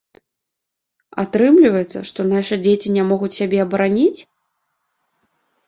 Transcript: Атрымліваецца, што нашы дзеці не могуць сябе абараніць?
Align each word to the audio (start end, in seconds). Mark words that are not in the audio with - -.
Атрымліваецца, 1.23 1.99
што 2.11 2.19
нашы 2.33 2.55
дзеці 2.65 2.89
не 2.97 3.03
могуць 3.13 3.31
сябе 3.39 3.57
абараніць? 3.67 4.21